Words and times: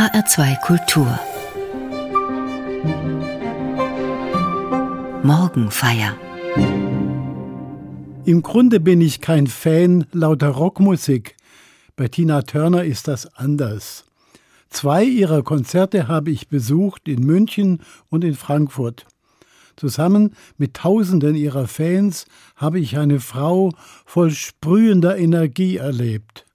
HR2 0.00 0.58
Kultur 0.62 1.20
Morgenfeier 5.22 6.16
Im 8.24 8.40
Grunde 8.40 8.80
bin 8.80 9.02
ich 9.02 9.20
kein 9.20 9.46
Fan 9.46 10.06
lauter 10.12 10.48
Rockmusik. 10.48 11.36
Bei 11.96 12.08
Tina 12.08 12.40
Turner 12.40 12.82
ist 12.82 13.08
das 13.08 13.26
anders. 13.36 14.06
Zwei 14.70 15.04
ihrer 15.04 15.42
Konzerte 15.42 16.08
habe 16.08 16.30
ich 16.30 16.48
besucht 16.48 17.06
in 17.06 17.20
München 17.26 17.82
und 18.08 18.24
in 18.24 18.36
Frankfurt. 18.36 19.04
Zusammen 19.76 20.34
mit 20.56 20.72
Tausenden 20.72 21.34
ihrer 21.34 21.66
Fans 21.66 22.24
habe 22.56 22.80
ich 22.80 22.96
eine 22.96 23.20
Frau 23.20 23.74
voll 24.06 24.30
sprühender 24.30 25.18
Energie 25.18 25.76
erlebt. 25.76 26.46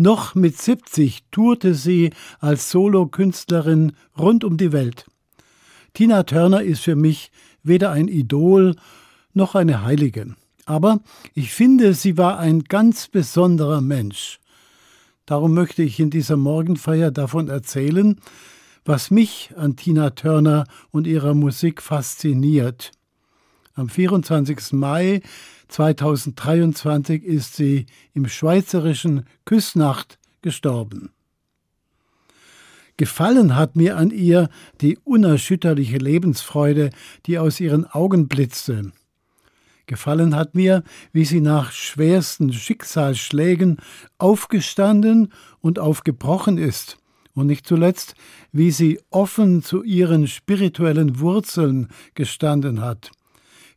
Noch 0.00 0.34
mit 0.34 0.56
70 0.56 1.24
tourte 1.30 1.74
sie 1.74 2.14
als 2.38 2.70
Solokünstlerin 2.70 3.92
rund 4.18 4.44
um 4.44 4.56
die 4.56 4.72
Welt. 4.72 5.04
Tina 5.92 6.22
Turner 6.22 6.62
ist 6.62 6.80
für 6.80 6.96
mich 6.96 7.30
weder 7.62 7.90
ein 7.90 8.08
Idol 8.08 8.76
noch 9.34 9.54
eine 9.54 9.84
Heilige. 9.84 10.36
Aber 10.64 11.00
ich 11.34 11.52
finde, 11.52 11.92
sie 11.92 12.16
war 12.16 12.38
ein 12.38 12.64
ganz 12.64 13.08
besonderer 13.08 13.82
Mensch. 13.82 14.40
Darum 15.26 15.52
möchte 15.52 15.82
ich 15.82 16.00
in 16.00 16.08
dieser 16.08 16.38
Morgenfeier 16.38 17.10
davon 17.10 17.48
erzählen, 17.48 18.18
was 18.86 19.10
mich 19.10 19.52
an 19.54 19.76
Tina 19.76 20.08
Turner 20.08 20.64
und 20.90 21.06
ihrer 21.06 21.34
Musik 21.34 21.82
fasziniert. 21.82 22.92
Am 23.74 23.88
24. 23.88 24.72
Mai 24.72 25.22
2023 25.68 27.22
ist 27.22 27.54
sie 27.54 27.86
im 28.12 28.26
schweizerischen 28.28 29.26
Küsnacht 29.44 30.18
gestorben. 30.42 31.12
Gefallen 32.96 33.54
hat 33.54 33.76
mir 33.76 33.96
an 33.96 34.10
ihr 34.10 34.50
die 34.80 34.98
unerschütterliche 35.04 35.98
Lebensfreude, 35.98 36.90
die 37.26 37.38
aus 37.38 37.60
ihren 37.60 37.86
Augen 37.86 38.28
blitzte. 38.28 38.90
Gefallen 39.86 40.34
hat 40.34 40.54
mir, 40.54 40.82
wie 41.12 41.24
sie 41.24 41.40
nach 41.40 41.72
schwersten 41.72 42.52
Schicksalsschlägen 42.52 43.78
aufgestanden 44.18 45.32
und 45.60 45.78
aufgebrochen 45.78 46.58
ist, 46.58 46.98
und 47.34 47.46
nicht 47.46 47.66
zuletzt, 47.66 48.14
wie 48.52 48.72
sie 48.72 49.00
offen 49.10 49.62
zu 49.62 49.82
ihren 49.84 50.26
spirituellen 50.26 51.20
Wurzeln 51.20 51.88
gestanden 52.14 52.80
hat. 52.80 53.12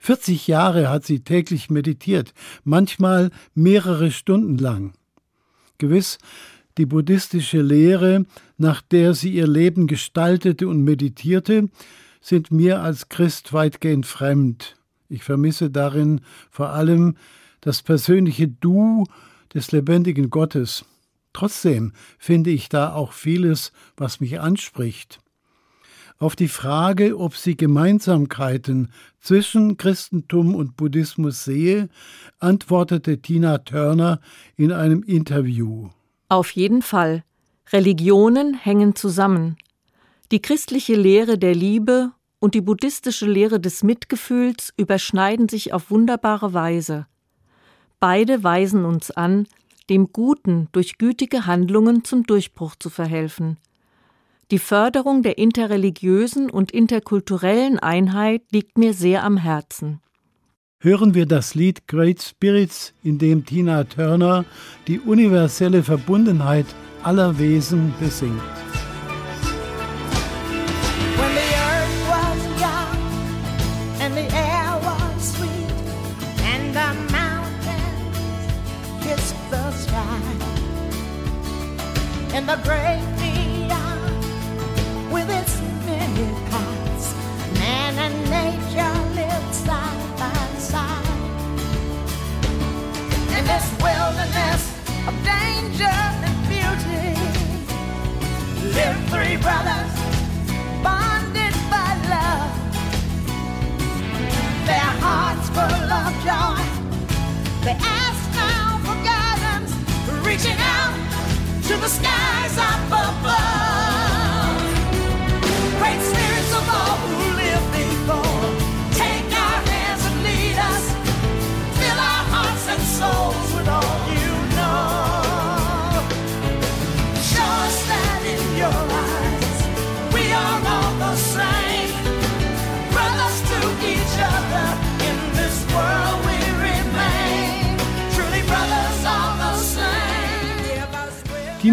40 0.04 0.48
Jahre 0.48 0.90
hat 0.90 1.06
sie 1.06 1.22
täglich 1.22 1.70
meditiert, 1.70 2.34
manchmal 2.66 3.32
mehrere 3.56 4.12
Stunden 4.12 4.58
lang. 4.58 4.92
Gewiss, 5.78 6.18
die 6.78 6.86
buddhistische 6.86 7.62
Lehre, 7.62 8.26
nach 8.58 8.82
der 8.82 9.14
sie 9.14 9.30
ihr 9.30 9.48
Leben 9.48 9.88
gestaltete 9.88 10.68
und 10.68 10.84
meditierte, 10.84 11.70
sind 12.20 12.52
mir 12.52 12.82
als 12.82 13.08
Christ 13.08 13.54
weitgehend 13.54 14.06
fremd. 14.06 14.76
Ich 15.08 15.24
vermisse 15.24 15.70
darin 15.70 16.20
vor 16.52 16.72
allem 16.72 17.16
das 17.62 17.82
persönliche 17.82 18.50
Du 18.50 19.06
des 19.54 19.72
lebendigen 19.72 20.30
Gottes. 20.30 20.84
Trotzdem 21.32 21.94
finde 22.20 22.50
ich 22.50 22.68
da 22.68 22.92
auch 22.92 23.14
vieles, 23.14 23.72
was 23.96 24.20
mich 24.20 24.42
anspricht. 24.42 25.23
Auf 26.24 26.38
die 26.38 26.48
Frage, 26.48 27.20
ob 27.20 27.36
sie 27.36 27.58
Gemeinsamkeiten 27.58 28.94
zwischen 29.20 29.76
Christentum 29.76 30.56
und 30.56 30.78
Buddhismus 30.78 31.44
sehe, 31.44 31.90
antwortete 32.40 33.22
Tina 33.22 33.58
Turner 33.58 34.22
in 34.56 34.72
einem 34.72 35.04
Interview. 35.04 35.90
Auf 36.30 36.52
jeden 36.52 36.82
Fall. 36.82 37.26
Religionen 37.74 38.54
hängen 38.54 38.96
zusammen. 38.96 39.58
Die 40.32 40.42
christliche 40.42 40.96
Lehre 40.96 41.38
der 41.38 41.56
Liebe 41.56 42.14
und 42.40 42.56
die 42.56 42.62
buddhistische 42.62 43.26
Lehre 43.26 43.60
des 43.60 43.84
Mitgefühls 43.84 44.74
überschneiden 44.78 45.50
sich 45.50 45.74
auf 45.74 45.92
wunderbare 45.92 46.54
Weise. 46.54 47.06
Beide 48.00 48.46
weisen 48.46 48.86
uns 48.86 49.12
an, 49.12 49.46
dem 49.90 50.14
Guten 50.14 50.70
durch 50.72 50.98
gütige 50.98 51.48
Handlungen 51.48 52.06
zum 52.06 52.24
Durchbruch 52.24 52.76
zu 52.80 52.90
verhelfen. 52.90 53.58
Die 54.52 54.60
Förderung 54.60 55.24
der 55.24 55.38
interreligiösen 55.38 56.50
und 56.50 56.72
interkulturellen 56.72 57.80
Einheit 57.80 58.44
liegt 58.52 58.78
mir 58.78 58.94
sehr 58.94 59.24
am 59.24 59.38
Herzen. 59.38 60.02
Hören 60.80 61.14
wir 61.14 61.26
das 61.26 61.56
Lied 61.56 61.88
Great 61.88 62.22
Spirits, 62.22 62.94
in 63.04 63.18
dem 63.18 63.46
Tina 63.46 63.86
Turner 63.86 64.44
die 64.88 65.00
universelle 65.00 65.82
Verbundenheit 65.82 66.66
aller 67.04 67.40
Wesen 67.40 67.94
besingt. 68.00 68.63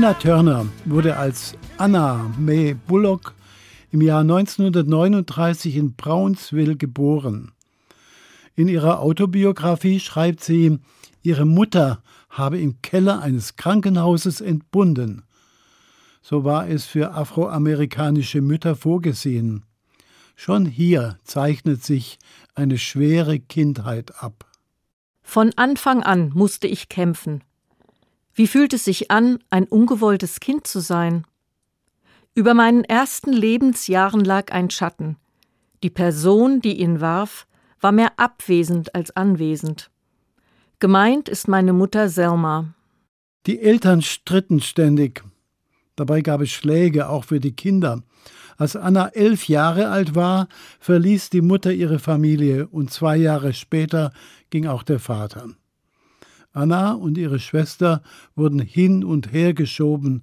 Tina 0.00 0.14
Turner 0.14 0.66
wurde 0.86 1.18
als 1.18 1.54
Anna 1.76 2.32
Mae 2.38 2.72
Bullock 2.72 3.34
im 3.90 4.00
Jahr 4.00 4.22
1939 4.22 5.76
in 5.76 5.92
Brownsville 5.92 6.76
geboren. 6.76 7.52
In 8.56 8.68
ihrer 8.68 9.00
Autobiografie 9.00 10.00
schreibt 10.00 10.42
sie, 10.42 10.78
ihre 11.20 11.44
Mutter 11.44 12.02
habe 12.30 12.58
im 12.58 12.80
Keller 12.80 13.20
eines 13.20 13.56
Krankenhauses 13.56 14.40
entbunden. 14.40 15.24
So 16.22 16.44
war 16.44 16.66
es 16.66 16.86
für 16.86 17.12
afroamerikanische 17.12 18.40
Mütter 18.40 18.76
vorgesehen. 18.76 19.66
Schon 20.34 20.64
hier 20.64 21.18
zeichnet 21.24 21.84
sich 21.84 22.18
eine 22.54 22.78
schwere 22.78 23.38
Kindheit 23.38 24.14
ab. 24.22 24.46
Von 25.22 25.52
Anfang 25.56 26.02
an 26.02 26.30
musste 26.32 26.68
ich 26.68 26.88
kämpfen. 26.88 27.44
Wie 28.34 28.46
fühlt 28.46 28.72
es 28.72 28.84
sich 28.84 29.10
an, 29.10 29.38
ein 29.50 29.64
ungewolltes 29.64 30.40
Kind 30.40 30.66
zu 30.66 30.80
sein? 30.80 31.24
Über 32.34 32.54
meinen 32.54 32.84
ersten 32.84 33.32
Lebensjahren 33.32 34.24
lag 34.24 34.52
ein 34.52 34.70
Schatten. 34.70 35.16
Die 35.82 35.90
Person, 35.90 36.60
die 36.60 36.80
ihn 36.80 37.00
warf, 37.00 37.46
war 37.80 37.92
mehr 37.92 38.12
abwesend 38.18 38.94
als 38.94 39.14
anwesend. 39.16 39.90
Gemeint 40.78 41.28
ist 41.28 41.48
meine 41.48 41.72
Mutter 41.72 42.08
Selma. 42.08 42.74
Die 43.46 43.60
Eltern 43.60 44.02
stritten 44.02 44.60
ständig. 44.60 45.24
Dabei 45.96 46.20
gab 46.20 46.40
es 46.40 46.50
Schläge 46.50 47.08
auch 47.08 47.24
für 47.24 47.40
die 47.40 47.52
Kinder. 47.52 48.02
Als 48.56 48.76
Anna 48.76 49.08
elf 49.08 49.48
Jahre 49.48 49.88
alt 49.88 50.14
war, 50.14 50.48
verließ 50.78 51.30
die 51.30 51.40
Mutter 51.40 51.72
ihre 51.72 51.98
Familie 51.98 52.68
und 52.68 52.92
zwei 52.92 53.16
Jahre 53.16 53.54
später 53.54 54.12
ging 54.50 54.66
auch 54.66 54.82
der 54.82 55.00
Vater. 55.00 55.48
Anna 56.52 56.92
und 56.92 57.16
ihre 57.18 57.38
Schwester 57.38 58.02
wurden 58.34 58.60
hin 58.60 59.04
und 59.04 59.32
her 59.32 59.54
geschoben, 59.54 60.22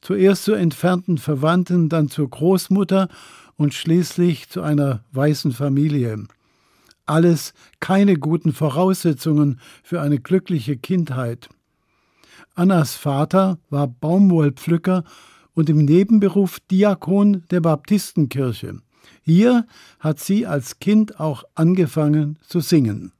zuerst 0.00 0.44
zu 0.44 0.52
entfernten 0.52 1.18
Verwandten, 1.18 1.88
dann 1.88 2.08
zur 2.08 2.30
Großmutter 2.30 3.08
und 3.56 3.74
schließlich 3.74 4.48
zu 4.48 4.62
einer 4.62 5.04
weißen 5.12 5.52
Familie. 5.52 6.24
Alles 7.06 7.54
keine 7.80 8.16
guten 8.16 8.52
Voraussetzungen 8.52 9.60
für 9.82 10.00
eine 10.00 10.18
glückliche 10.18 10.76
Kindheit. 10.76 11.48
Annas 12.54 12.94
Vater 12.94 13.58
war 13.70 13.86
Baumwollpflücker 13.86 15.04
und 15.54 15.68
im 15.68 15.84
Nebenberuf 15.84 16.60
Diakon 16.70 17.44
der 17.50 17.60
Baptistenkirche. 17.60 18.80
Hier 19.22 19.66
hat 19.98 20.20
sie 20.20 20.46
als 20.46 20.78
Kind 20.78 21.20
auch 21.20 21.44
angefangen 21.54 22.38
zu 22.46 22.60
singen. 22.60 23.12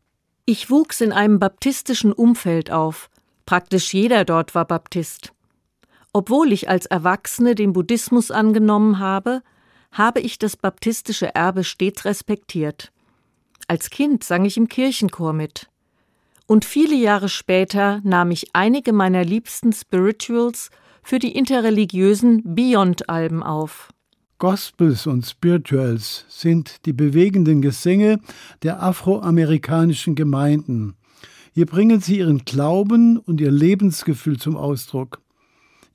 Ich 0.48 0.70
wuchs 0.70 1.00
in 1.00 1.10
einem 1.12 1.40
baptistischen 1.40 2.12
Umfeld 2.12 2.70
auf. 2.70 3.10
Praktisch 3.46 3.93
jeder 3.93 4.25
dort 4.25 4.54
war 4.54 4.64
Baptist. 4.64 5.32
Obwohl 6.12 6.52
ich 6.52 6.69
als 6.69 6.87
Erwachsene 6.87 7.56
den 7.56 7.72
Buddhismus 7.72 8.31
angenommen 8.31 9.00
habe, 9.00 9.43
habe 9.90 10.20
ich 10.20 10.38
das 10.38 10.56
baptistische 10.56 11.34
Erbe 11.34 11.64
stets 11.64 12.04
respektiert. 12.04 12.93
Als 13.66 13.90
Kind 13.90 14.22
sang 14.22 14.44
ich 14.44 14.56
im 14.56 14.69
Kirchenchor 14.69 15.32
mit. 15.32 15.69
Und 16.46 16.64
viele 16.64 16.94
Jahre 16.94 17.28
später 17.28 18.00
nahm 18.04 18.31
ich 18.31 18.54
einige 18.54 18.92
meiner 18.92 19.25
liebsten 19.25 19.72
Spirituals 19.72 20.70
für 21.02 21.19
die 21.19 21.37
interreligiösen 21.37 22.54
Beyond-Alben 22.54 23.42
auf. 23.42 23.92
Gospels 24.38 25.06
und 25.06 25.25
Spirituals 25.25 26.27
sind 26.29 26.85
die 26.85 26.93
bewegenden 26.93 27.62
Gesänge 27.62 28.21
der 28.62 28.83
afroamerikanischen 28.83 30.15
Gemeinden. 30.15 30.94
Hier 31.55 31.65
bringen 31.65 32.00
sie 32.00 32.19
ihren 32.19 32.44
Glauben 32.44 33.17
und 33.17 33.41
ihr 33.41 33.50
Lebensgefühl 33.50 34.38
zum 34.38 34.59
Ausdruck. 34.59 35.23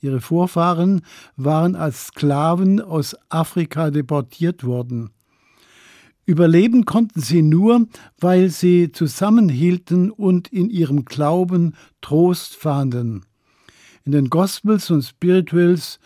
Ihre 0.01 0.21
Vorfahren 0.21 1.01
waren 1.35 1.75
als 1.75 2.07
Sklaven 2.07 2.81
aus 2.81 3.15
Afrika 3.29 3.91
deportiert 3.91 4.63
worden. 4.63 5.11
Überleben 6.25 6.85
konnten 6.85 7.21
sie 7.21 7.43
nur, 7.43 7.85
weil 8.19 8.49
sie 8.49 8.91
zusammenhielten 8.91 10.09
und 10.09 10.47
in 10.47 10.71
ihrem 10.71 11.05
Glauben 11.05 11.75
Trost 12.01 12.55
fanden. 12.55 13.23
In 14.03 14.13
den 14.13 14.31
Gospels 14.31 14.89
und 14.89 15.03
Spirituals 15.03 15.99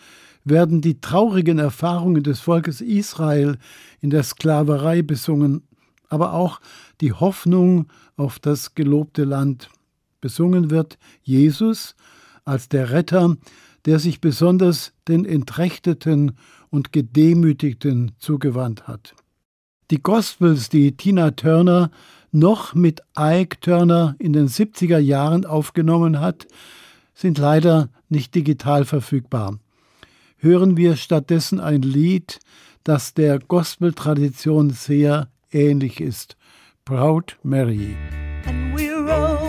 werden 0.46 0.80
die 0.80 1.00
traurigen 1.00 1.58
Erfahrungen 1.58 2.22
des 2.22 2.40
Volkes 2.40 2.80
Israel 2.80 3.58
in 4.00 4.10
der 4.10 4.22
Sklaverei 4.22 5.02
besungen, 5.02 5.66
aber 6.08 6.32
auch 6.32 6.60
die 7.00 7.12
Hoffnung 7.12 7.88
auf 8.16 8.38
das 8.38 8.74
gelobte 8.76 9.24
Land. 9.24 9.68
Besungen 10.20 10.70
wird 10.70 10.98
Jesus 11.22 11.96
als 12.44 12.68
der 12.68 12.90
Retter, 12.90 13.36
der 13.86 13.98
sich 13.98 14.20
besonders 14.20 14.92
den 15.08 15.24
Entrechteten 15.24 16.36
und 16.70 16.92
Gedemütigten 16.92 18.12
zugewandt 18.18 18.86
hat. 18.86 19.14
Die 19.90 20.02
Gospels, 20.02 20.68
die 20.68 20.96
Tina 20.96 21.32
Turner 21.32 21.90
noch 22.30 22.74
mit 22.74 23.02
Ike 23.18 23.60
Turner 23.60 24.14
in 24.20 24.32
den 24.32 24.46
70er 24.46 24.98
Jahren 24.98 25.44
aufgenommen 25.44 26.20
hat, 26.20 26.46
sind 27.14 27.38
leider 27.38 27.88
nicht 28.08 28.34
digital 28.34 28.84
verfügbar 28.84 29.58
hören 30.38 30.76
wir 30.76 30.96
stattdessen 30.96 31.60
ein 31.60 31.82
Lied, 31.82 32.38
das 32.84 33.14
der 33.14 33.38
Gospel-Tradition 33.38 34.70
sehr 34.70 35.28
ähnlich 35.50 36.00
ist. 36.00 36.36
Proud 36.84 37.36
Mary. 37.42 37.96
And 38.46 38.78
we're 38.78 38.98
rolling, 38.98 39.45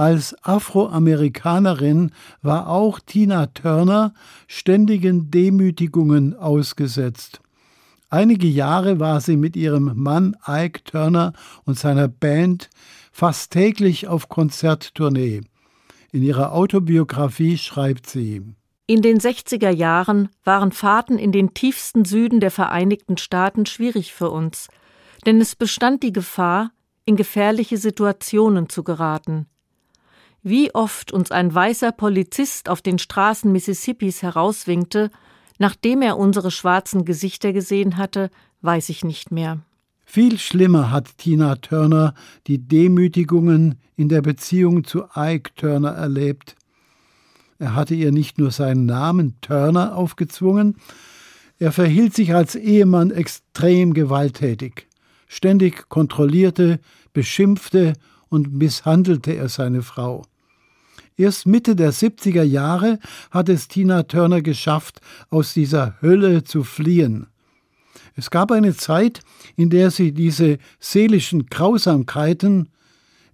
Als 0.00 0.34
Afroamerikanerin 0.44 2.12
war 2.40 2.70
auch 2.70 3.00
Tina 3.00 3.48
Turner 3.48 4.14
ständigen 4.46 5.30
Demütigungen 5.30 6.34
ausgesetzt. 6.34 7.42
Einige 8.08 8.46
Jahre 8.46 8.98
war 8.98 9.20
sie 9.20 9.36
mit 9.36 9.56
ihrem 9.56 9.92
Mann 9.96 10.38
Ike 10.48 10.84
Turner 10.84 11.34
und 11.66 11.78
seiner 11.78 12.08
Band 12.08 12.70
fast 13.12 13.52
täglich 13.52 14.08
auf 14.08 14.30
Konzerttournee. 14.30 15.42
In 16.12 16.22
ihrer 16.22 16.52
Autobiografie 16.54 17.58
schreibt 17.58 18.08
sie 18.08 18.40
In 18.86 19.02
den 19.02 19.18
60er 19.18 19.68
Jahren 19.68 20.30
waren 20.44 20.72
Fahrten 20.72 21.18
in 21.18 21.30
den 21.30 21.52
tiefsten 21.52 22.06
Süden 22.06 22.40
der 22.40 22.50
Vereinigten 22.50 23.18
Staaten 23.18 23.66
schwierig 23.66 24.14
für 24.14 24.30
uns, 24.30 24.68
denn 25.26 25.42
es 25.42 25.56
bestand 25.56 26.02
die 26.02 26.14
Gefahr, 26.14 26.70
in 27.04 27.16
gefährliche 27.16 27.76
Situationen 27.76 28.70
zu 28.70 28.82
geraten. 28.82 29.46
Wie 30.42 30.74
oft 30.74 31.12
uns 31.12 31.30
ein 31.30 31.54
weißer 31.54 31.92
Polizist 31.92 32.68
auf 32.68 32.80
den 32.80 32.98
Straßen 32.98 33.52
Mississippis 33.52 34.22
herauswinkte, 34.22 35.10
nachdem 35.58 36.00
er 36.00 36.16
unsere 36.16 36.50
schwarzen 36.50 37.04
Gesichter 37.04 37.52
gesehen 37.52 37.98
hatte, 37.98 38.30
weiß 38.62 38.88
ich 38.88 39.04
nicht 39.04 39.30
mehr. 39.30 39.60
Viel 40.04 40.38
schlimmer 40.38 40.90
hat 40.90 41.18
Tina 41.18 41.56
Turner 41.56 42.14
die 42.46 42.58
Demütigungen 42.58 43.76
in 43.96 44.08
der 44.08 44.22
Beziehung 44.22 44.84
zu 44.84 45.04
Ike 45.14 45.54
Turner 45.56 45.90
erlebt. 45.90 46.56
Er 47.58 47.74
hatte 47.74 47.94
ihr 47.94 48.10
nicht 48.10 48.38
nur 48.38 48.50
seinen 48.50 48.86
Namen 48.86 49.36
Turner 49.42 49.94
aufgezwungen, 49.94 50.76
er 51.58 51.72
verhielt 51.72 52.14
sich 52.14 52.34
als 52.34 52.54
Ehemann 52.54 53.10
extrem 53.10 53.92
gewalttätig. 53.92 54.88
Ständig 55.28 55.90
kontrollierte, 55.90 56.80
beschimpfte 57.12 57.92
und 58.30 58.54
misshandelte 58.54 59.32
er 59.32 59.50
seine 59.50 59.82
Frau. 59.82 60.24
Erst 61.20 61.44
Mitte 61.44 61.76
der 61.76 61.92
70er 61.92 62.42
Jahre 62.42 62.98
hat 63.30 63.50
es 63.50 63.68
Tina 63.68 64.04
Turner 64.04 64.40
geschafft, 64.40 65.02
aus 65.28 65.52
dieser 65.52 66.00
Hölle 66.00 66.44
zu 66.44 66.64
fliehen. 66.64 67.26
Es 68.16 68.30
gab 68.30 68.50
eine 68.50 68.74
Zeit, 68.74 69.20
in 69.54 69.68
der 69.68 69.90
sie 69.90 70.12
diese 70.12 70.56
seelischen 70.78 71.44
Grausamkeiten, 71.44 72.70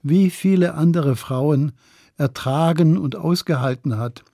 wie 0.03 0.31
viele 0.31 0.75
andere 0.75 1.15
Frauen, 1.15 1.71
ertragen 2.17 2.99
und 2.99 3.15
ausgehalten 3.15 3.99
hat. 3.99 4.25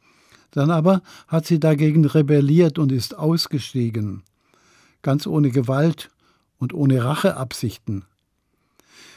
Dann 0.52 0.70
aber 0.70 1.02
hat 1.28 1.44
sie 1.44 1.60
dagegen 1.60 2.06
rebelliert 2.06 2.78
und 2.78 2.90
ist 2.90 3.18
ausgestiegen, 3.18 4.22
ganz 5.02 5.26
ohne 5.26 5.50
Gewalt 5.50 6.10
und 6.56 6.72
ohne 6.72 7.04
Racheabsichten. 7.04 8.06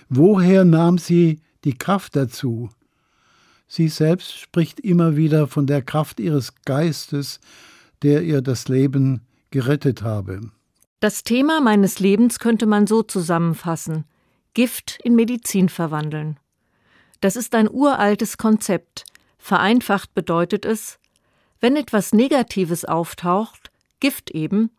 Woher 0.10 0.66
nahm 0.66 0.98
sie 0.98 1.40
die 1.64 1.78
Kraft 1.78 2.18
dazu? 2.18 2.70
Sie 3.68 3.88
selbst 3.88 4.38
spricht 4.38 4.80
immer 4.80 5.16
wieder 5.16 5.48
von 5.48 5.68
der 5.68 5.82
Kraft 5.82 6.20
ihres 6.20 6.54
Geistes, 6.66 7.40
der 8.04 8.24
ihr 8.24 8.42
das 8.42 8.68
Leben 8.68 9.22
gerettet 9.50 10.02
habe. 10.02 10.52
Das 11.00 11.24
Thema 11.24 11.62
meines 11.62 12.00
Lebens 12.00 12.40
könnte 12.40 12.66
man 12.66 12.88
so 12.88 13.04
zusammenfassen 13.04 14.06
Gift 14.54 15.00
in 15.04 15.16
Medizin 15.16 15.68
verwandeln. 15.68 16.40
Das 17.20 17.36
ist 17.36 17.56
ein 17.56 17.70
uraltes 17.70 18.38
Konzept. 18.38 19.04
Vereinfacht 19.38 20.14
bedeutet 20.14 20.66
es, 20.66 20.98
wenn 21.60 21.76
etwas 21.76 22.14
Negatives 22.14 22.86
auftaucht, 22.86 23.72
Gift 24.00 24.32
eben, 24.32 24.72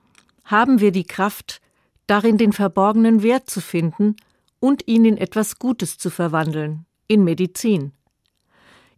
haben 0.44 0.80
wir 0.80 0.92
die 0.92 1.04
Kraft, 1.04 1.60
darin 2.06 2.38
den 2.38 2.52
verborgenen 2.52 3.22
Wert 3.22 3.50
zu 3.50 3.60
finden 3.60 4.16
und 4.60 4.86
ihn 4.86 5.04
in 5.04 5.16
etwas 5.16 5.58
Gutes 5.58 5.98
zu 5.98 6.10
verwandeln, 6.10 6.86
in 7.06 7.24
Medizin. 7.24 7.92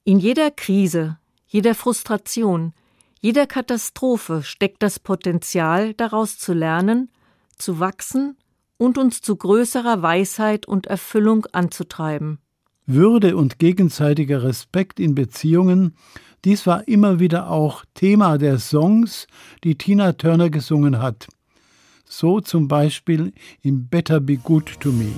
In 0.08 0.18
jeder 0.18 0.50
Krise, 0.50 1.18
jeder 1.46 1.74
Frustration, 1.74 2.72
jeder 3.20 3.46
Katastrophe 3.46 4.42
steckt 4.42 4.82
das 4.82 4.98
Potenzial, 4.98 5.92
daraus 5.92 6.38
zu 6.38 6.54
lernen, 6.54 7.10
zu 7.58 7.78
wachsen 7.78 8.38
und 8.78 8.96
uns 8.96 9.20
zu 9.20 9.36
größerer 9.36 10.00
Weisheit 10.00 10.64
und 10.64 10.86
Erfüllung 10.86 11.44
anzutreiben. 11.52 12.38
Würde 12.86 13.36
und 13.36 13.58
gegenseitiger 13.58 14.44
Respekt 14.44 14.98
in 14.98 15.14
Beziehungen, 15.14 15.94
dies 16.42 16.66
war 16.66 16.88
immer 16.88 17.20
wieder 17.20 17.50
auch 17.50 17.84
Thema 17.92 18.38
der 18.38 18.58
Songs, 18.58 19.26
die 19.62 19.76
Tina 19.76 20.14
Turner 20.14 20.48
gesungen 20.48 21.02
hat. 21.02 21.28
So 22.06 22.40
zum 22.40 22.66
Beispiel 22.66 23.34
in 23.60 23.88
Better 23.88 24.20
Be 24.20 24.38
Good 24.38 24.80
to 24.80 24.90
Me. 24.90 25.12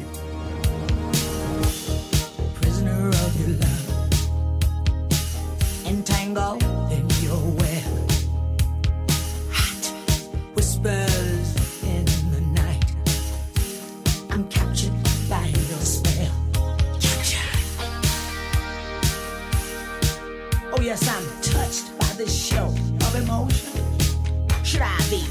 Try. 24.70 25.29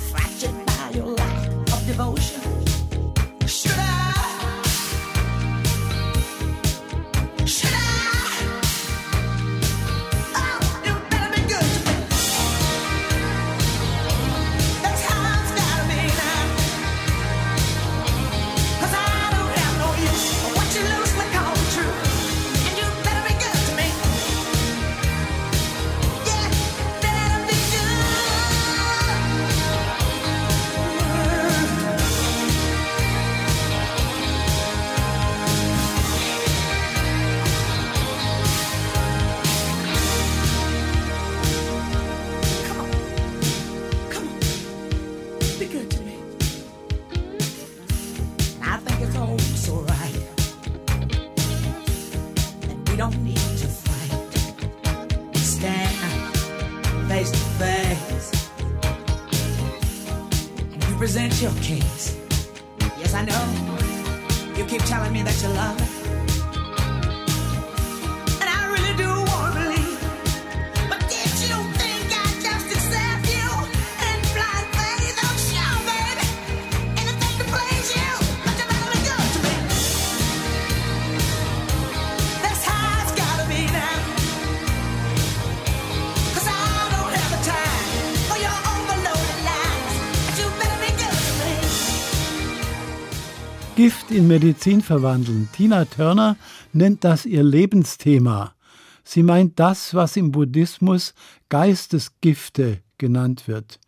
In 94.12 94.28
Medizin 94.28 94.82
verwandeln. 94.82 95.50
Tina 95.54 95.86
Turner 95.86 96.36
nennt 96.74 97.04
das 97.04 97.28
ihr 97.28 97.44
Lebensthema. 97.44 98.56
Sie 99.04 99.22
meint 99.22 99.60
das, 99.60 99.94
was 99.94 100.18
im 100.18 100.32
Buddhismus 100.32 101.14
Geistesgifte 101.50 102.82
genannt 102.98 103.48
wird. 103.48 103.80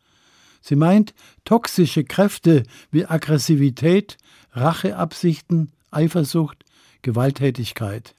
Sie 0.61 0.75
meint 0.75 1.15
toxische 1.43 2.03
Kräfte 2.03 2.63
wie 2.91 3.07
Aggressivität, 3.07 4.17
Racheabsichten, 4.51 5.71
Eifersucht, 5.89 6.65
Gewalttätigkeit. 7.01 8.15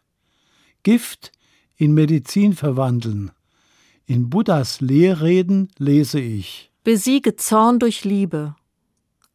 Gift 0.82 1.30
in 1.76 1.94
Medizin 1.94 2.54
verwandeln. 2.54 3.30
In 4.06 4.28
Buddhas 4.28 4.80
Lehrreden 4.80 5.70
lese 5.78 6.18
ich. 6.18 6.72
Besiege 6.82 7.36
Zorn 7.36 7.78
durch 7.78 8.04
Liebe. 8.04 8.56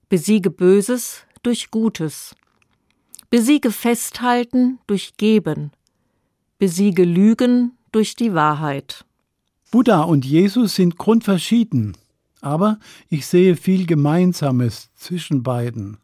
Besiege 0.10 0.52
Böses 0.52 1.24
durch 1.44 1.72
Gutes. 1.72 2.36
Besiege 3.30 3.72
Festhalten 3.72 4.80
durch 4.88 5.18
Geben. 5.18 5.72
Besiege 6.60 7.04
Lügen 7.04 7.74
durch 7.92 8.16
die 8.16 8.34
Wahrheit. 8.34 9.04
Buddha 9.70 10.04
und 10.04 10.24
Jesus 10.24 10.76
sind 10.76 10.98
grundverschieden, 10.98 11.98
aber 12.40 12.80
ich 13.10 13.26
sehe 13.26 13.58
viel 13.58 13.86
Gemeinsames 13.86 14.92
zwischen 14.96 15.44
beiden. 15.44 15.98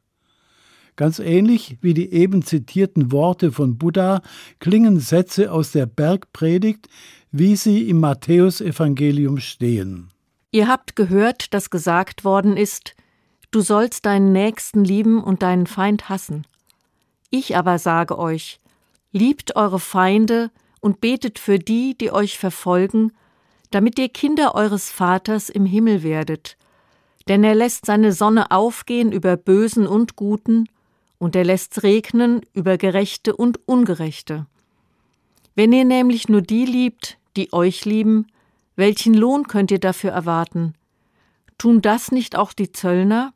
Ganz 0.97 1.19
ähnlich 1.19 1.77
wie 1.79 1.93
die 1.93 2.11
eben 2.11 2.43
zitierten 2.43 3.13
Worte 3.13 3.53
von 3.53 3.77
Buddha 3.77 4.21
klingen 4.59 4.99
Sätze 4.99 5.49
aus 5.49 5.71
der 5.71 5.85
Bergpredigt, 5.85 6.89
wie 7.31 7.55
sie 7.55 7.89
im 7.89 8.01
Matthäusevangelium 8.01 9.39
stehen. 9.39 10.09
Ihr 10.51 10.67
habt 10.67 10.97
gehört, 10.97 11.53
dass 11.53 11.69
gesagt 11.69 12.25
worden 12.25 12.57
ist, 12.57 12.95
du 13.51 13.61
sollst 13.61 14.05
deinen 14.05 14.33
Nächsten 14.33 14.83
lieben 14.83 15.23
und 15.23 15.41
deinen 15.41 15.67
Feind 15.67 16.09
hassen. 16.09 16.45
Ich 17.35 17.57
aber 17.57 17.79
sage 17.79 18.19
euch, 18.19 18.59
liebt 19.11 19.55
eure 19.55 19.79
Feinde 19.79 20.51
und 20.81 21.01
betet 21.01 21.39
für 21.39 21.57
die, 21.57 21.97
die 21.97 22.11
euch 22.11 22.37
verfolgen, 22.37 23.11
damit 23.71 23.97
ihr 23.97 24.09
Kinder 24.09 24.53
eures 24.53 24.91
Vaters 24.91 25.49
im 25.49 25.65
Himmel 25.65 26.03
werdet. 26.03 26.57
Denn 27.27 27.43
er 27.43 27.55
lässt 27.55 27.87
seine 27.87 28.11
Sonne 28.11 28.51
aufgehen 28.51 29.11
über 29.11 29.35
Bösen 29.35 29.87
und 29.87 30.15
Guten, 30.15 30.69
und 31.17 31.35
er 31.35 31.43
lässt 31.43 31.81
regnen 31.81 32.41
über 32.53 32.77
Gerechte 32.77 33.35
und 33.35 33.67
Ungerechte. 33.67 34.45
Wenn 35.55 35.73
ihr 35.73 35.85
nämlich 35.85 36.29
nur 36.29 36.43
die 36.43 36.65
liebt, 36.65 37.17
die 37.35 37.51
euch 37.51 37.83
lieben, 37.83 38.27
welchen 38.75 39.15
Lohn 39.15 39.47
könnt 39.47 39.71
ihr 39.71 39.79
dafür 39.79 40.11
erwarten? 40.11 40.75
Tun 41.57 41.81
das 41.81 42.11
nicht 42.11 42.35
auch 42.35 42.53
die 42.53 42.71
Zöllner? 42.71 43.33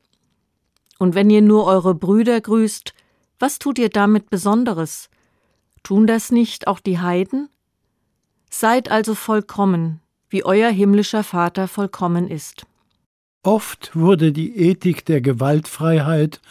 Und 0.99 1.15
wenn 1.15 1.31
ihr 1.31 1.41
nur 1.41 1.65
eure 1.65 1.95
Brüder 1.95 2.39
grüßt, 2.39 2.93
was 3.39 3.59
tut 3.59 3.79
ihr 3.79 3.89
damit 3.89 4.29
Besonderes? 4.29 5.09
Tun 5.83 6.07
das 6.07 6.31
nicht 6.31 6.67
auch 6.67 6.79
die 6.79 6.99
Heiden? 6.99 7.49
Seid 8.49 8.89
also 8.89 9.15
vollkommen, 9.15 10.01
wie 10.29 10.43
euer 10.43 10.69
himmlischer 10.69 11.23
Vater 11.23 11.67
vollkommen 11.67 12.27
ist. 12.27 12.65
Oft 13.43 13.95
wurde 13.95 14.31
die 14.31 14.57
Ethik 14.57 15.05
der 15.05 15.21
Gewaltfreiheit 15.21 16.41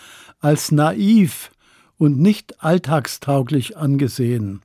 als 0.40 0.72
naiv 0.72 1.50
und 1.98 2.18
nicht 2.18 2.62
alltagstauglich 2.62 3.76
angesehen. 3.76 4.62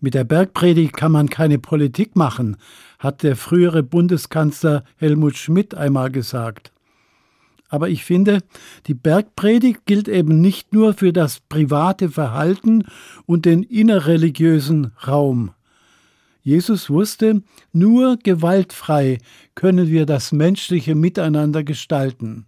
Mit 0.00 0.14
der 0.14 0.24
Bergpredigt 0.24 0.96
kann 0.96 1.12
man 1.12 1.28
keine 1.28 1.58
Politik 1.58 2.16
machen, 2.16 2.56
hat 2.98 3.22
der 3.22 3.36
frühere 3.36 3.82
Bundeskanzler 3.82 4.84
Helmut 4.96 5.36
Schmidt 5.36 5.74
einmal 5.74 6.10
gesagt. 6.10 6.72
Aber 7.70 7.88
ich 7.88 8.04
finde, 8.04 8.42
die 8.86 8.94
Bergpredigt 8.94 9.86
gilt 9.86 10.08
eben 10.08 10.40
nicht 10.40 10.74
nur 10.74 10.92
für 10.92 11.12
das 11.12 11.38
private 11.48 12.10
Verhalten 12.10 12.84
und 13.26 13.46
den 13.46 13.62
innerreligiösen 13.62 14.92
Raum. 15.06 15.52
Jesus 16.42 16.90
wusste, 16.90 17.42
nur 17.72 18.16
gewaltfrei 18.16 19.18
können 19.54 19.88
wir 19.88 20.04
das 20.04 20.32
menschliche 20.32 20.96
Miteinander 20.96 21.62
gestalten. 21.62 22.46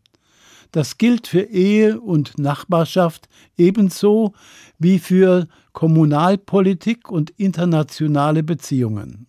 Das 0.72 0.98
gilt 0.98 1.28
für 1.28 1.42
Ehe 1.42 2.00
und 2.00 2.38
Nachbarschaft 2.38 3.28
ebenso 3.56 4.32
wie 4.78 4.98
für 4.98 5.46
Kommunalpolitik 5.72 7.10
und 7.10 7.30
internationale 7.36 8.42
Beziehungen. 8.42 9.26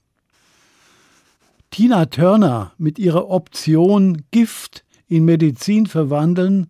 Tina 1.70 2.06
Turner 2.06 2.72
mit 2.78 2.98
ihrer 2.98 3.30
Option 3.30 4.24
Gift 4.32 4.83
in 5.14 5.26
Medizin 5.26 5.86
verwandeln 5.86 6.68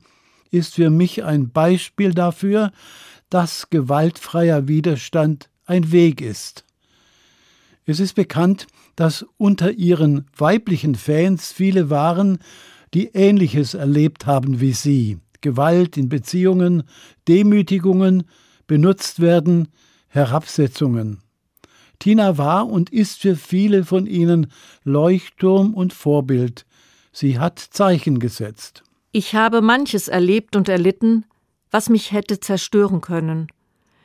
ist 0.52 0.76
für 0.76 0.90
mich 0.90 1.24
ein 1.24 1.52
Beispiel 1.52 2.14
dafür, 2.14 2.74
dass 3.30 3.70
gewaltfreier 3.70 4.68
Widerstand 4.68 5.50
ein 5.66 5.94
Weg 5.94 6.20
ist. 6.20 6.66
Es 7.86 8.02
ist 8.02 8.16
bekannt, 8.16 8.68
dass 8.98 9.26
unter 9.38 9.72
ihren 9.72 10.26
weiblichen 10.36 10.96
Fans 10.96 11.54
viele 11.54 11.90
waren, 11.90 12.40
die 12.94 13.08
Ähnliches 13.14 13.76
erlebt 13.76 14.26
haben 14.26 14.60
wie 14.60 14.74
sie. 14.74 15.20
Gewalt 15.40 15.96
in 15.96 16.10
Beziehungen, 16.10 16.84
Demütigungen, 17.30 18.24
benutzt 18.68 19.22
werden, 19.22 19.70
Herabsetzungen. 20.10 21.20
Tina 21.98 22.38
war 22.38 22.68
und 22.68 22.90
ist 22.90 23.22
für 23.22 23.38
viele 23.38 23.86
von 23.86 24.06
ihnen 24.06 24.48
Leuchtturm 24.84 25.74
und 25.74 25.94
Vorbild. 25.94 26.66
Sie 27.14 27.38
hat 27.40 27.60
Zeichen 27.60 28.20
gesetzt. 28.20 28.84
Ich 29.12 29.36
habe 29.36 29.62
manches 29.62 30.08
erlebt 30.08 30.56
und 30.56 30.68
erlitten, 30.68 31.26
was 31.70 31.88
mich 31.88 32.12
hätte 32.12 32.40
zerstören 32.40 33.02
können. 33.02 33.48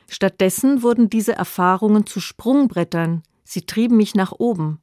Stattdessen 0.07 0.83
wurden 0.83 1.09
diese 1.09 1.33
Erfahrungen 1.33 2.05
zu 2.05 2.19
Sprungbrettern, 2.19 3.23
sie 3.43 3.63
trieben 3.63 3.97
mich 3.97 4.13
nach 4.13 4.31
oben. 4.31 4.79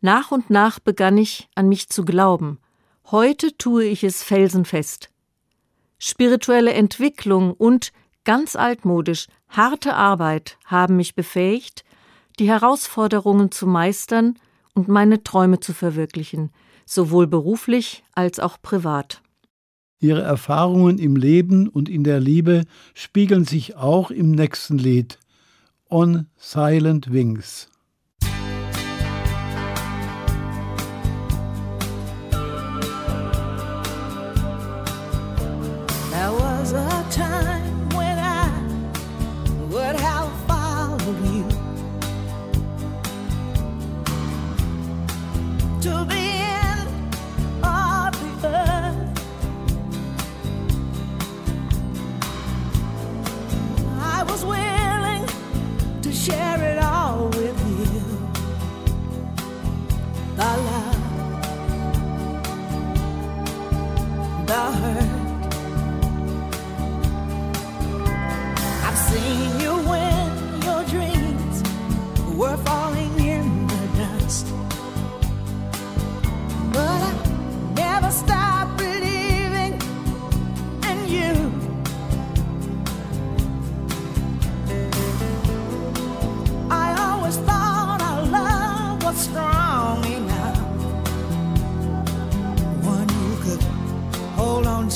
Nach 0.00 0.30
und 0.32 0.48
nach 0.48 0.80
begann 0.80 1.18
ich 1.18 1.48
an 1.54 1.68
mich 1.68 1.90
zu 1.90 2.04
glauben. 2.04 2.58
Heute 3.10 3.56
tue 3.56 3.84
ich 3.84 4.04
es 4.04 4.22
felsenfest. 4.22 5.10
Spirituelle 5.98 6.72
Entwicklung 6.72 7.52
und, 7.52 7.92
ganz 8.24 8.56
altmodisch, 8.56 9.26
harte 9.48 9.94
Arbeit 9.94 10.58
haben 10.64 10.96
mich 10.96 11.14
befähigt, 11.14 11.84
die 12.38 12.48
Herausforderungen 12.48 13.50
zu 13.50 13.66
meistern 13.66 14.38
und 14.74 14.88
meine 14.88 15.22
Träume 15.22 15.60
zu 15.60 15.74
verwirklichen, 15.74 16.50
sowohl 16.84 17.26
beruflich 17.26 18.04
als 18.12 18.40
auch 18.40 18.60
privat. 18.60 19.22
Ihre 20.00 20.22
Erfahrungen 20.22 20.98
im 20.98 21.16
Leben 21.16 21.68
und 21.68 21.88
in 21.88 22.04
der 22.04 22.20
Liebe 22.20 22.64
spiegeln 22.92 23.44
sich 23.44 23.76
auch 23.76 24.10
im 24.10 24.32
nächsten 24.32 24.76
Lied 24.76 25.18
On 25.88 26.26
Silent 26.36 27.12
Wings. 27.12 27.70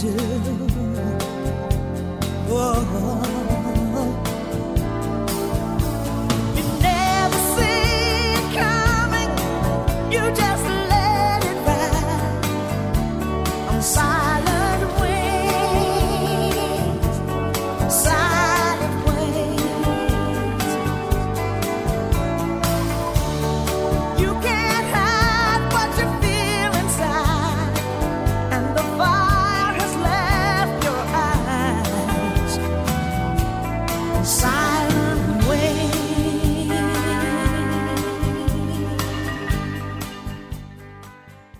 until 0.00 0.67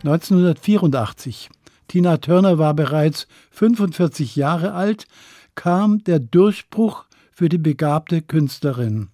1984. 0.09 1.51
Tina 1.87 2.17
Turner 2.17 2.59
war 2.59 2.73
bereits 2.73 3.27
45 3.51 4.37
Jahre 4.37 4.73
alt, 4.73 5.07
kam 5.55 6.03
der 6.05 6.19
Durchbruch 6.19 7.05
für 7.31 7.51
die 7.51 7.59
begabte 7.59 8.23
Künstlerin. 8.23 9.09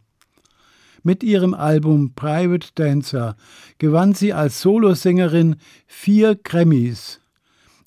Mit 1.02 1.22
ihrem 1.22 1.52
Album 1.52 2.14
Private 2.14 2.68
Dancer 2.76 3.36
gewann 3.78 4.14
sie 4.14 4.32
als 4.32 4.60
Solosängerin 4.62 5.56
vier 5.86 6.36
Grammys. 6.36 7.20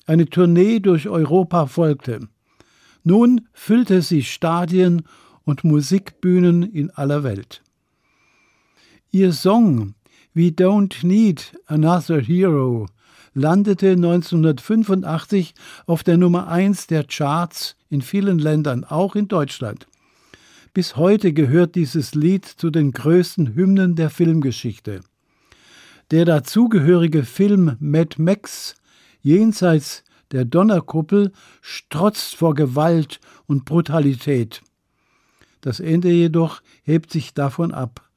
Eine 0.06 0.26
Tournee 0.26 0.78
durch 0.78 1.08
Europa 1.08 1.66
folgte. 1.66 2.28
Nun 3.04 3.48
füllte 3.52 4.02
sie 4.02 4.22
Stadien 4.22 5.02
und 5.44 5.64
Musikbühnen 5.64 6.62
in 6.62 6.90
aller 6.90 7.24
Welt. 7.24 7.62
Ihr 9.10 9.32
Song 9.32 9.94
We 10.34 10.48
Don't 10.50 11.06
Need 11.06 11.58
Another 11.66 12.20
Hero 12.20 12.86
landete 13.38 13.92
1985 13.92 15.54
auf 15.86 16.02
der 16.02 16.16
Nummer 16.16 16.48
1 16.48 16.88
der 16.88 17.04
Charts 17.04 17.76
in 17.88 18.02
vielen 18.02 18.38
Ländern, 18.38 18.84
auch 18.84 19.14
in 19.14 19.28
Deutschland. 19.28 19.86
Bis 20.74 20.96
heute 20.96 21.32
gehört 21.32 21.76
dieses 21.76 22.14
Lied 22.14 22.44
zu 22.44 22.70
den 22.70 22.90
größten 22.92 23.54
Hymnen 23.54 23.94
der 23.94 24.10
Filmgeschichte. 24.10 25.00
Der 26.10 26.24
dazugehörige 26.24 27.24
Film 27.24 27.76
Mad 27.80 28.20
Max 28.20 28.74
jenseits 29.22 30.04
der 30.32 30.44
Donnerkuppel 30.44 31.32
strotzt 31.60 32.34
vor 32.34 32.54
Gewalt 32.54 33.20
und 33.46 33.64
Brutalität. 33.64 34.62
Das 35.60 35.80
Ende 35.80 36.10
jedoch 36.10 36.60
hebt 36.82 37.12
sich 37.12 37.34
davon 37.34 37.72
ab. 37.72 38.08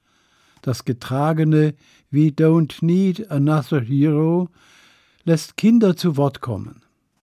Das 0.61 0.83
getragene 0.83 1.73
We 2.11 2.27
don't 2.27 2.83
need 2.83 3.31
another 3.31 3.81
hero 3.81 4.49
lässt 5.23 5.57
Kinder 5.57 5.95
zu 5.95 6.17
Wort 6.17 6.41
kommen. 6.41 6.83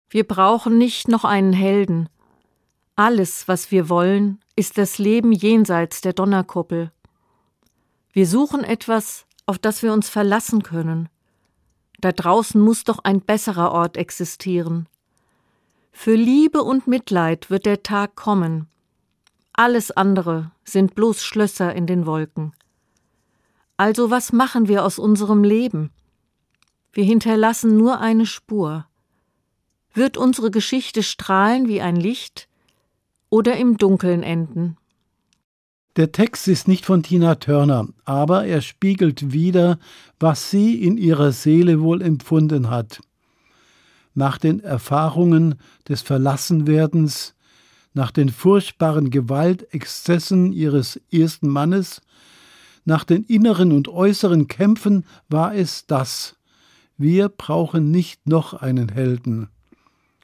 Wir 0.10 0.26
brauchen 0.26 0.78
nicht 0.78 1.08
noch 1.08 1.26
einen 1.26 1.54
Helden. 1.54 2.10
Alles, 2.96 3.48
was 3.48 3.72
wir 3.72 3.90
wollen, 3.90 4.40
ist 4.56 4.78
das 4.78 4.98
Leben 4.98 5.32
jenseits 5.32 6.02
der 6.02 6.14
Donnerkuppel. 6.14 6.92
Wir 8.14 8.28
suchen 8.28 8.64
etwas, 8.64 9.26
auf 9.46 9.58
das 9.58 9.84
wir 9.84 9.92
uns 9.92 10.08
verlassen 10.08 10.64
können. 10.64 11.10
Da 12.00 12.12
draußen 12.12 12.60
muss 12.62 12.84
doch 12.84 13.00
ein 13.04 13.22
besserer 13.22 13.72
Ort 13.72 13.98
existieren. 13.98 14.88
Für 15.92 16.16
Liebe 16.16 16.62
und 16.62 16.88
Mitleid 16.88 17.50
wird 17.50 17.66
der 17.66 17.84
Tag 17.84 18.16
kommen. 18.16 18.68
Alles 19.54 19.92
andere 19.92 20.52
sind 20.66 20.96
bloß 20.96 21.24
Schlösser 21.24 21.74
in 21.74 21.88
den 21.88 22.06
Wolken. 22.06 22.54
Also 23.78 24.10
was 24.10 24.34
machen 24.34 24.68
wir 24.68 24.86
aus 24.86 25.00
unserem 25.00 25.44
Leben? 25.44 25.92
Wir 26.96 27.04
hinterlassen 27.04 27.76
nur 27.76 28.00
eine 28.00 28.26
Spur. 28.26 28.86
Wird 29.94 30.16
unsere 30.16 30.50
Geschichte 30.50 31.04
strahlen 31.04 31.68
wie 31.68 31.82
ein 31.82 31.98
Licht 31.98 32.48
oder 33.30 33.58
im 33.58 33.78
Dunkeln 33.78 34.24
enden? 34.24 34.78
Der 35.98 36.14
Text 36.14 36.48
ist 36.48 36.70
nicht 36.70 36.86
von 36.86 37.04
Tina 37.04 37.36
Turner, 37.36 37.90
aber 38.06 38.46
er 38.46 38.62
spiegelt 38.62 39.34
wider, 39.34 39.78
was 40.22 40.50
sie 40.50 40.82
in 40.82 40.98
ihrer 40.98 41.34
Seele 41.34 41.82
wohl 41.82 42.02
empfunden 42.02 42.70
hat. 42.70 43.02
Nach 44.14 44.38
den 44.38 44.62
Erfahrungen 44.62 45.56
des 45.90 46.02
Verlassenwerdens, 46.02 47.36
nach 47.94 48.12
den 48.12 48.30
furchtbaren 48.30 49.10
Gewaltexzessen 49.10 50.54
ihres 50.54 51.02
ersten 51.12 51.50
Mannes, 51.50 52.02
nach 52.86 53.04
den 53.04 53.26
inneren 53.26 53.74
und 53.74 53.90
äußeren 53.90 54.48
Kämpfen 54.48 55.06
war 55.28 55.54
es 55.54 55.88
das. 55.88 56.35
Wir 56.98 57.28
brauchen 57.28 57.92
nicht 57.92 58.28
noch 58.28 58.54
einen 58.54 58.88
Helden. 58.88 59.50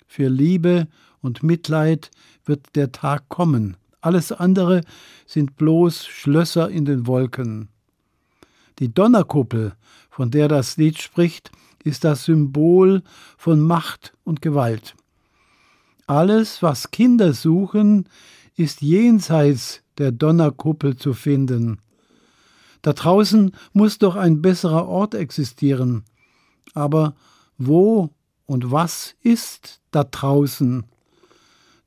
Für 0.08 0.30
Liebe 0.30 0.88
und 1.22 1.44
Mitleid 1.44 2.12
wird 2.46 2.76
der 2.76 2.94
Tag 2.94 3.28
kommen. 3.28 3.76
Alles 4.00 4.32
andere 4.32 4.82
sind 5.26 5.58
bloß 5.58 6.06
Schlösser 6.06 6.70
in 6.70 6.86
den 6.86 7.08
Wolken. 7.08 7.68
Die 8.80 8.94
Donnerkuppel, 8.94 9.74
von 10.10 10.32
der 10.32 10.48
das 10.48 10.78
Lied 10.78 11.02
spricht, 11.02 11.52
ist 11.84 12.06
das 12.06 12.26
Symbol 12.26 13.04
von 13.38 13.60
Macht 13.60 14.14
und 14.24 14.42
Gewalt. 14.42 14.96
Alles, 16.08 16.64
was 16.64 16.92
Kinder 16.92 17.34
suchen, 17.34 18.08
ist 18.56 18.82
jenseits 18.82 19.82
der 19.98 20.12
Donnerkuppel 20.12 20.96
zu 20.96 21.14
finden. 21.14 21.80
Da 22.82 22.94
draußen 22.94 23.52
muss 23.74 24.00
doch 24.00 24.16
ein 24.16 24.42
besserer 24.42 24.88
Ort 24.88 25.16
existieren. 25.16 26.04
Aber 26.74 27.16
wo 27.58 28.10
und 28.46 28.72
was 28.72 29.16
ist 29.22 29.82
da 29.92 30.04
draußen? 30.04 30.86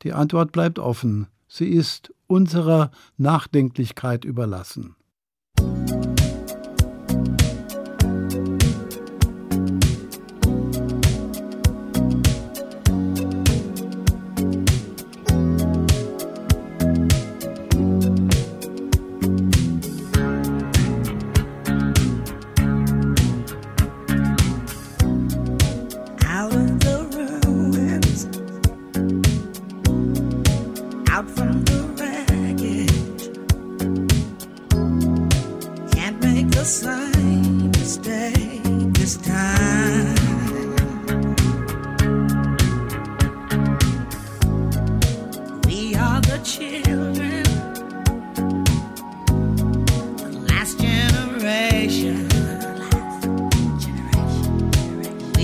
Die 0.03 0.13
Antwort 0.13 0.53
bleibt 0.53 0.79
offen. 0.79 1.27
Sie 1.49 1.69
ist 1.69 2.13
unserer 2.27 2.91
Nachdenklichkeit 3.17 4.25
überlassen. 4.25 4.97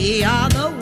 We 0.00 0.24
are 0.24 0.48
the 0.48 0.79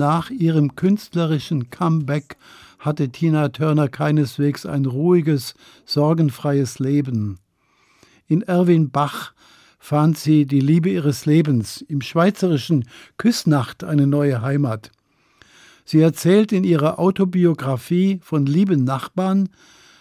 nach 0.00 0.30
ihrem 0.30 0.76
künstlerischen 0.76 1.68
Comeback 1.68 2.38
hatte 2.78 3.10
Tina 3.10 3.50
Turner 3.50 3.86
keineswegs 3.86 4.64
ein 4.64 4.86
ruhiges, 4.86 5.54
sorgenfreies 5.84 6.78
Leben. 6.78 7.38
In 8.26 8.40
Erwin 8.40 8.90
Bach 8.90 9.34
fand 9.78 10.16
sie 10.16 10.46
die 10.46 10.60
Liebe 10.60 10.88
ihres 10.88 11.26
Lebens, 11.26 11.82
im 11.82 12.00
schweizerischen 12.00 12.86
Küssnacht 13.18 13.84
eine 13.84 14.06
neue 14.06 14.40
Heimat. 14.40 14.90
Sie 15.84 16.00
erzählt 16.00 16.50
in 16.50 16.64
ihrer 16.64 16.98
Autobiografie 16.98 18.20
von 18.22 18.46
lieben 18.46 18.84
Nachbarn, 18.84 19.50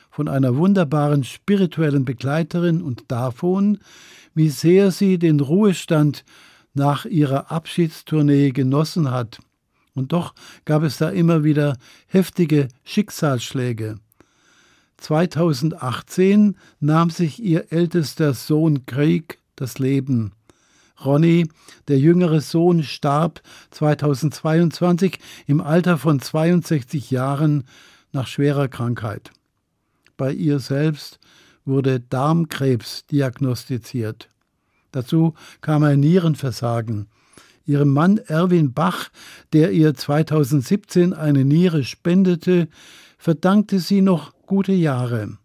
von 0.09 0.29
einer 0.29 0.55
wunderbaren 0.55 1.25
spirituellen 1.25 2.05
Begleiterin 2.05 2.81
und 2.81 3.03
davon, 3.11 3.79
wie 4.33 4.49
sehr 4.49 4.91
sie 4.91 5.19
den 5.19 5.41
Ruhestand 5.41 6.23
nach 6.73 7.03
ihrer 7.03 7.51
Abschiedstournee 7.51 8.51
genossen 8.51 9.11
hat. 9.11 9.39
Und 9.93 10.13
doch 10.13 10.33
gab 10.65 10.83
es 10.83 10.97
da 10.97 11.09
immer 11.09 11.43
wieder 11.43 11.77
heftige 12.07 12.67
Schicksalsschläge. 12.83 13.99
2018 14.97 16.57
nahm 16.79 17.09
sich 17.09 17.41
ihr 17.41 17.71
ältester 17.71 18.33
Sohn 18.33 18.85
Craig 18.85 19.39
das 19.55 19.79
Leben. 19.79 20.33
Ronny, 21.03 21.47
der 21.87 21.97
jüngere 21.97 22.41
Sohn, 22.41 22.83
starb 22.83 23.41
2022 23.71 25.19
im 25.47 25.61
Alter 25.61 25.97
von 25.97 26.19
62 26.19 27.11
Jahren 27.11 27.63
nach 28.11 28.27
schwerer 28.27 28.67
Krankheit. 28.67 29.31
Bei 30.17 30.33
ihr 30.33 30.59
selbst 30.59 31.19
wurde 31.63 32.01
Darmkrebs 32.01 33.05
diagnostiziert. 33.05 34.29
Dazu 34.91 35.35
kam 35.61 35.83
ein 35.83 35.99
Nierenversagen. 35.99 37.07
Ihrem 37.69 37.93
Mann 37.93 38.17
Erwin 38.17 38.73
Bach, 38.73 39.09
der 39.53 39.71
ihr 39.71 39.93
2017 39.93 41.13
eine 41.13 41.45
Niere 41.45 41.83
spendete, 41.83 42.67
verdankte 43.19 43.79
sie 43.79 44.01
noch 44.01 44.33
gute 44.47 44.71
Jahre. 44.71 45.37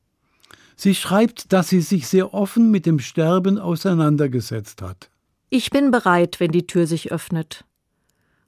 Sie 0.74 0.94
schreibt, 0.94 1.52
dass 1.52 1.68
sie 1.68 1.82
sich 1.82 2.08
sehr 2.08 2.32
offen 2.32 2.70
mit 2.70 2.86
dem 2.86 2.98
Sterben 2.98 3.58
auseinandergesetzt 3.58 4.80
hat. 4.80 5.10
Ich 5.50 5.68
bin 5.68 5.90
bereit, 5.90 6.40
wenn 6.40 6.50
die 6.50 6.66
Tür 6.66 6.86
sich 6.86 7.12
öffnet. 7.12 7.66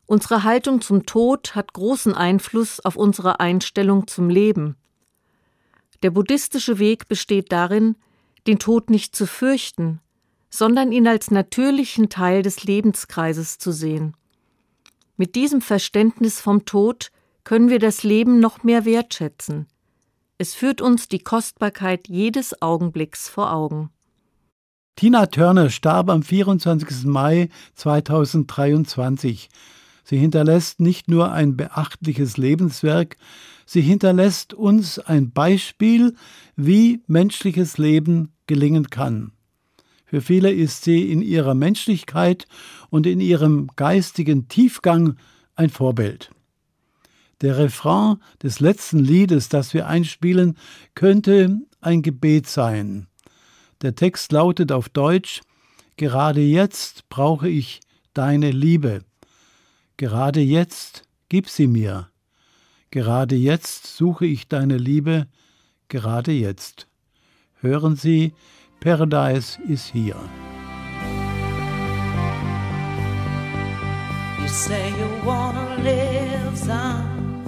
Unsere 0.07 0.43
Haltung 0.43 0.81
zum 0.81 1.05
Tod 1.05 1.55
hat 1.55 1.75
großen 1.75 2.15
Einfluss 2.15 2.81
auf 2.81 2.97
unsere 2.97 3.41
Einstellung 3.41 4.07
zum 4.07 4.31
Leben. 4.31 4.77
Der 6.03 6.11
buddhistische 6.13 6.79
Weg 6.79 7.09
besteht 7.09 7.53
darin, 7.53 7.97
den 8.47 8.59
Tod 8.59 8.89
nicht 8.89 9.15
zu 9.15 9.27
fürchten, 9.27 10.01
sondern 10.57 10.91
ihn 10.91 11.07
als 11.07 11.31
natürlichen 11.31 12.09
Teil 12.09 12.43
des 12.43 12.65
Lebenskreises 12.65 13.59
zu 13.59 13.73
sehen. 13.73 14.17
Mit 15.19 15.35
diesem 15.35 15.61
Verständnis 15.61 16.41
vom 16.41 16.65
Tod 16.65 17.11
können 17.45 17.69
wir 17.69 17.79
das 17.79 18.03
Leben 18.03 18.41
noch 18.41 18.65
mehr 18.65 18.85
wertschätzen. 18.85 19.67
Es 20.39 20.55
führt 20.55 20.81
uns 20.81 21.09
die 21.09 21.19
Kostbarkeit 21.19 22.09
jedes 22.09 22.61
Augenblicks 22.63 23.29
vor 23.29 23.53
Augen. 23.53 23.91
Tina 24.97 25.27
Turner 25.27 25.69
starb 25.69 26.09
am 26.09 26.23
24. 26.23 27.05
Mai 27.05 27.51
2023. 27.75 29.51
Sie 30.05 30.17
hinterlässt 30.17 30.81
nicht 30.81 31.09
nur 31.09 31.33
ein 31.33 31.57
beachtliches 31.57 32.39
Lebenswerk, 32.39 33.17
sie 33.67 33.83
hinterlässt 33.83 34.55
uns 34.55 34.99
ein 34.99 35.33
Beispiel, 35.33 36.15
wie 36.57 37.03
menschliches 37.07 37.77
Leben 37.77 38.33
gelingen 38.47 38.89
kann. 38.89 39.33
Für 40.07 40.21
viele 40.21 40.53
ist 40.53 40.85
sie 40.85 41.11
in 41.11 41.21
ihrer 41.21 41.55
Menschlichkeit 41.55 42.47
und 42.91 43.07
in 43.07 43.21
ihrem 43.21 43.69
geistigen 43.77 44.49
Tiefgang 44.49 45.17
ein 45.57 45.69
Vorbild. 45.69 46.31
Der 47.43 47.59
Refrain 47.59 48.17
des 48.43 48.61
letzten 48.61 49.01
Liedes, 49.01 49.49
das 49.49 49.75
wir 49.75 49.87
einspielen, 49.87 50.57
könnte 50.95 51.59
ein 51.81 52.03
Gebet 52.03 52.47
sein. 52.47 53.09
Der 53.83 53.95
Text 53.95 54.33
lautet 54.33 54.73
auf 54.73 54.89
Deutsch 54.89 55.43
Gerade 55.99 56.43
jetzt 56.43 57.09
brauche 57.09 57.49
ich 57.49 57.81
deine 58.13 58.51
Liebe. 58.51 59.03
Gerade 59.97 60.41
jetzt 60.41 61.05
gib 61.31 61.49
sie 61.49 61.67
mir. 61.67 62.11
Gerade 62.91 63.35
jetzt 63.35 63.97
suche 63.97 64.27
ich 64.27 64.47
deine 64.47 64.77
Liebe, 64.77 65.27
gerade 65.89 66.33
jetzt. 66.33 66.87
Hören 67.61 67.97
Sie, 67.97 68.35
Paradise 68.81 69.59
is 69.69 69.87
here. 69.89 70.15
You 74.41 74.49
say 74.49 74.91
you 74.91 75.09
wanna 75.25 75.77
live 75.83 76.57
some, 76.57 77.43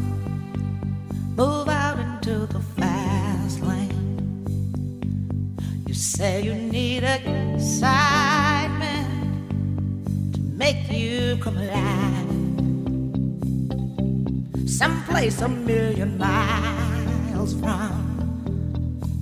move 1.36 1.68
out 1.68 1.98
into 1.98 2.46
the 2.46 2.60
fast 2.76 3.60
lane. 3.60 4.24
You 5.86 5.94
say 5.94 6.42
you 6.42 6.54
need 6.54 7.04
excitement 7.04 7.54
to 10.34 10.40
make 10.40 10.90
you 10.90 11.36
come 11.40 11.56
alive. 11.58 12.26
Someplace 14.68 15.40
a 15.42 15.48
million 15.48 16.18
miles 16.18 17.52
from 17.60 18.06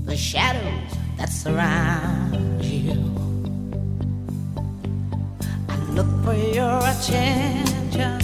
the 0.07 0.16
shadows 0.16 0.86
that 1.16 1.31
surrounds 1.31 2.70
you. 2.70 2.92
I 5.68 5.76
look 5.96 6.09
for 6.24 6.35
your 6.35 6.79
attention. 6.92 8.20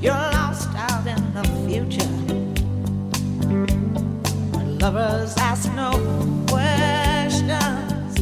You're 0.00 0.14
lost 0.14 0.68
out 0.74 1.06
in 1.06 1.34
the 1.34 1.44
future. 1.66 2.14
When 4.54 4.78
lovers 4.78 5.34
ask 5.38 5.72
no 5.74 5.90
questions, 6.48 8.20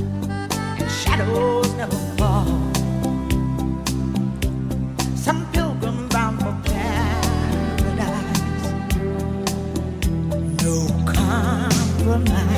and 0.80 0.90
shadows 0.90 1.72
never 1.74 1.96
fall. 2.16 2.46
Some 5.16 5.46
pilgrims 5.52 6.12
bound 6.12 6.40
for 6.40 6.54
paradise. 6.64 8.40
No 10.62 10.74
compromise. 11.12 12.51